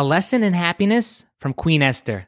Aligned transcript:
A 0.00 0.14
lesson 0.16 0.42
in 0.42 0.54
happiness 0.54 1.26
from 1.36 1.52
Queen 1.52 1.82
Esther. 1.82 2.26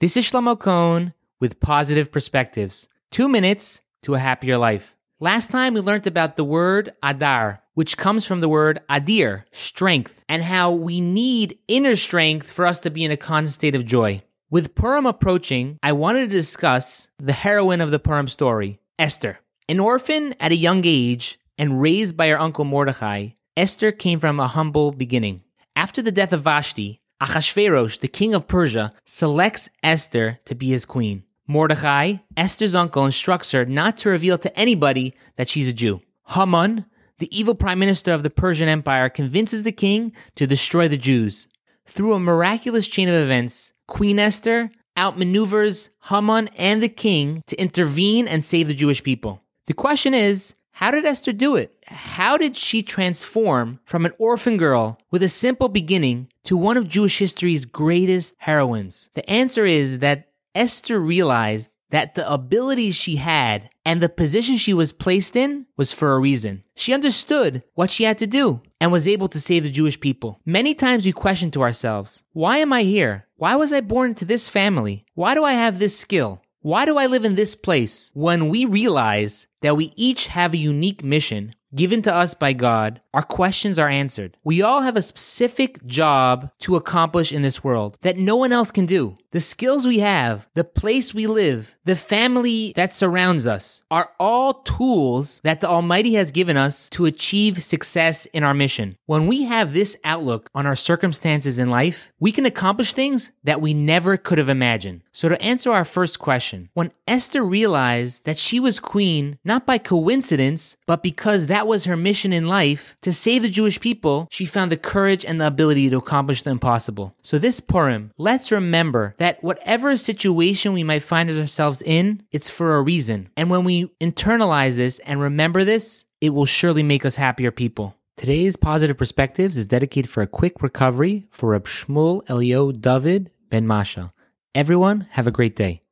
This 0.00 0.18
is 0.18 0.30
Shlomo 0.30 0.60
Cohn 0.60 1.14
with 1.40 1.60
positive 1.60 2.12
perspectives. 2.12 2.88
Two 3.10 3.26
minutes 3.26 3.80
to 4.02 4.16
a 4.16 4.18
happier 4.18 4.58
life. 4.58 4.94
Last 5.18 5.50
time 5.50 5.72
we 5.72 5.80
learned 5.80 6.06
about 6.06 6.36
the 6.36 6.44
word 6.44 6.92
adar, 7.02 7.62
which 7.72 7.96
comes 7.96 8.26
from 8.26 8.40
the 8.40 8.50
word 8.50 8.82
adir, 8.90 9.44
strength, 9.50 10.26
and 10.28 10.42
how 10.42 10.70
we 10.70 11.00
need 11.00 11.58
inner 11.68 11.96
strength 11.96 12.52
for 12.52 12.66
us 12.66 12.80
to 12.80 12.90
be 12.90 13.02
in 13.02 13.10
a 13.10 13.16
constant 13.16 13.54
state 13.54 13.74
of 13.74 13.86
joy. 13.86 14.22
With 14.50 14.74
Purim 14.74 15.06
approaching, 15.06 15.78
I 15.82 15.92
wanted 15.92 16.28
to 16.28 16.36
discuss 16.36 17.08
the 17.18 17.32
heroine 17.32 17.80
of 17.80 17.92
the 17.92 17.98
Purim 17.98 18.28
story, 18.28 18.78
Esther. 18.98 19.38
An 19.70 19.80
orphan 19.80 20.34
at 20.38 20.52
a 20.52 20.56
young 20.56 20.82
age 20.84 21.40
and 21.56 21.80
raised 21.80 22.14
by 22.14 22.28
her 22.28 22.38
uncle 22.38 22.66
Mordechai, 22.66 23.28
Esther 23.56 23.90
came 23.90 24.20
from 24.20 24.38
a 24.38 24.48
humble 24.48 24.92
beginning. 24.92 25.44
After 25.74 26.02
the 26.02 26.12
death 26.12 26.34
of 26.34 26.42
Vashti, 26.42 27.00
Achashverosh, 27.20 28.00
the 28.00 28.08
king 28.08 28.34
of 28.34 28.46
Persia, 28.46 28.92
selects 29.04 29.68
Esther 29.82 30.38
to 30.44 30.54
be 30.54 30.68
his 30.68 30.84
queen. 30.84 31.24
Mordechai, 31.46 32.16
Esther's 32.36 32.74
uncle, 32.74 33.06
instructs 33.06 33.52
her 33.52 33.64
not 33.64 33.96
to 33.98 34.10
reveal 34.10 34.36
to 34.38 34.58
anybody 34.58 35.14
that 35.36 35.48
she's 35.48 35.68
a 35.68 35.72
Jew. 35.72 36.02
Haman, 36.30 36.84
the 37.18 37.36
evil 37.36 37.54
prime 37.54 37.78
minister 37.78 38.12
of 38.12 38.22
the 38.22 38.30
Persian 38.30 38.68
Empire, 38.68 39.08
convinces 39.08 39.62
the 39.62 39.72
king 39.72 40.12
to 40.34 40.46
destroy 40.46 40.88
the 40.88 40.96
Jews. 40.98 41.46
Through 41.86 42.14
a 42.14 42.20
miraculous 42.20 42.88
chain 42.88 43.08
of 43.08 43.14
events, 43.14 43.72
Queen 43.86 44.18
Esther 44.18 44.70
outmaneuvers 44.96 45.90
Haman 46.08 46.48
and 46.56 46.82
the 46.82 46.88
king 46.88 47.42
to 47.46 47.56
intervene 47.56 48.26
and 48.26 48.44
save 48.44 48.66
the 48.66 48.74
Jewish 48.74 49.02
people. 49.02 49.42
The 49.66 49.74
question 49.74 50.14
is, 50.14 50.54
how 50.76 50.90
did 50.90 51.06
Esther 51.06 51.32
do 51.32 51.56
it? 51.56 51.74
How 51.86 52.36
did 52.36 52.54
she 52.54 52.82
transform 52.82 53.80
from 53.86 54.04
an 54.04 54.12
orphan 54.18 54.58
girl 54.58 54.98
with 55.10 55.22
a 55.22 55.28
simple 55.30 55.70
beginning 55.70 56.28
to 56.44 56.54
one 56.54 56.76
of 56.76 56.86
Jewish 56.86 57.18
history's 57.18 57.64
greatest 57.64 58.34
heroines? 58.40 59.08
The 59.14 59.28
answer 59.28 59.64
is 59.64 60.00
that 60.00 60.28
Esther 60.54 61.00
realized 61.00 61.70
that 61.88 62.14
the 62.14 62.30
abilities 62.30 62.94
she 62.94 63.16
had 63.16 63.70
and 63.86 64.02
the 64.02 64.10
position 64.10 64.58
she 64.58 64.74
was 64.74 64.92
placed 64.92 65.34
in 65.34 65.64
was 65.78 65.94
for 65.94 66.12
a 66.12 66.20
reason. 66.20 66.62
She 66.74 66.92
understood 66.92 67.62
what 67.72 67.90
she 67.90 68.04
had 68.04 68.18
to 68.18 68.26
do 68.26 68.60
and 68.78 68.92
was 68.92 69.08
able 69.08 69.28
to 69.28 69.40
save 69.40 69.62
the 69.62 69.70
Jewish 69.70 69.98
people. 69.98 70.40
Many 70.44 70.74
times 70.74 71.06
we 71.06 71.12
question 71.12 71.50
to 71.52 71.62
ourselves, 71.62 72.22
why 72.34 72.58
am 72.58 72.74
I 72.74 72.82
here? 72.82 73.26
Why 73.36 73.56
was 73.56 73.72
I 73.72 73.80
born 73.80 74.10
into 74.10 74.26
this 74.26 74.50
family? 74.50 75.06
Why 75.14 75.34
do 75.34 75.42
I 75.42 75.52
have 75.52 75.78
this 75.78 75.98
skill? 75.98 76.42
Why 76.66 76.84
do 76.84 76.98
I 76.98 77.06
live 77.06 77.24
in 77.24 77.36
this 77.36 77.54
place? 77.54 78.10
When 78.12 78.48
we 78.48 78.64
realize 78.64 79.46
that 79.60 79.76
we 79.76 79.92
each 79.94 80.26
have 80.26 80.52
a 80.52 80.56
unique 80.56 81.04
mission 81.04 81.54
given 81.72 82.02
to 82.02 82.12
us 82.12 82.34
by 82.34 82.54
God, 82.54 83.00
our 83.16 83.22
questions 83.22 83.78
are 83.78 83.88
answered. 83.88 84.36
We 84.44 84.60
all 84.60 84.82
have 84.82 84.94
a 84.94 85.00
specific 85.00 85.86
job 85.86 86.50
to 86.58 86.76
accomplish 86.76 87.32
in 87.32 87.40
this 87.40 87.64
world 87.64 87.96
that 88.02 88.18
no 88.18 88.36
one 88.36 88.52
else 88.52 88.70
can 88.70 88.84
do. 88.84 89.16
The 89.30 89.40
skills 89.40 89.86
we 89.86 89.98
have, 89.98 90.46
the 90.54 90.64
place 90.64 91.12
we 91.12 91.26
live, 91.26 91.74
the 91.84 91.96
family 91.96 92.72
that 92.76 92.92
surrounds 92.92 93.46
us 93.46 93.82
are 93.90 94.10
all 94.18 94.54
tools 94.54 95.40
that 95.44 95.60
the 95.60 95.68
Almighty 95.68 96.14
has 96.14 96.30
given 96.30 96.56
us 96.56 96.88
to 96.90 97.04
achieve 97.04 97.62
success 97.62 98.26
in 98.26 98.42
our 98.42 98.54
mission. 98.54 98.96
When 99.06 99.26
we 99.26 99.44
have 99.44 99.72
this 99.72 99.96
outlook 100.04 100.48
on 100.54 100.66
our 100.66 100.76
circumstances 100.76 101.58
in 101.58 101.70
life, 101.70 102.12
we 102.18 102.32
can 102.32 102.46
accomplish 102.46 102.92
things 102.92 103.32
that 103.44 103.60
we 103.60 103.74
never 103.74 104.16
could 104.16 104.38
have 104.38 104.48
imagined. 104.48 105.02
So, 105.12 105.28
to 105.28 105.42
answer 105.42 105.70
our 105.70 105.84
first 105.84 106.18
question, 106.18 106.70
when 106.74 106.92
Esther 107.06 107.44
realized 107.44 108.24
that 108.24 108.38
she 108.38 108.58
was 108.58 108.80
queen 108.80 109.38
not 109.44 109.66
by 109.66 109.78
coincidence, 109.78 110.76
but 110.86 111.02
because 111.02 111.46
that 111.46 111.66
was 111.66 111.84
her 111.84 111.96
mission 111.96 112.32
in 112.32 112.48
life 112.48 112.96
to 113.06 113.12
save 113.12 113.42
the 113.42 113.48
Jewish 113.48 113.78
people, 113.78 114.26
she 114.32 114.44
found 114.44 114.72
the 114.72 114.76
courage 114.76 115.24
and 115.24 115.40
the 115.40 115.46
ability 115.46 115.88
to 115.88 115.98
accomplish 115.98 116.42
the 116.42 116.50
impossible. 116.50 117.14
So, 117.22 117.38
this 117.38 117.60
Purim, 117.60 118.10
let's 118.18 118.50
remember 118.50 119.14
that 119.18 119.44
whatever 119.44 119.96
situation 119.96 120.72
we 120.72 120.82
might 120.82 121.04
find 121.04 121.30
ourselves 121.30 121.80
in, 121.82 122.24
it's 122.32 122.50
for 122.50 122.74
a 122.74 122.82
reason. 122.82 123.28
And 123.36 123.48
when 123.48 123.62
we 123.62 123.86
internalize 124.00 124.74
this 124.74 124.98
and 125.06 125.20
remember 125.20 125.62
this, 125.62 126.04
it 126.20 126.30
will 126.30 126.46
surely 126.46 126.82
make 126.82 127.04
us 127.04 127.14
happier 127.14 127.52
people. 127.52 127.94
Today's 128.16 128.56
Positive 128.56 128.98
Perspectives 128.98 129.56
is 129.56 129.68
dedicated 129.68 130.10
for 130.10 130.22
a 130.22 130.26
quick 130.26 130.60
recovery 130.60 131.28
for 131.30 131.50
Reb 131.50 131.66
Shmuel 131.68 132.28
Elio 132.28 132.72
David 132.72 133.30
Ben 133.50 133.68
Masha. 133.68 134.12
Everyone, 134.52 135.06
have 135.12 135.28
a 135.28 135.30
great 135.30 135.54
day. 135.54 135.85